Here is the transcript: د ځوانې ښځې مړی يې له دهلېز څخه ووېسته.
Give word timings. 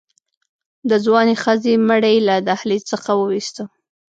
د 0.89 0.91
ځوانې 1.05 1.35
ښځې 1.43 1.73
مړی 1.87 2.13
يې 2.17 2.25
له 2.27 2.35
دهلېز 2.47 2.83
څخه 2.91 3.09
ووېسته. 3.15 3.63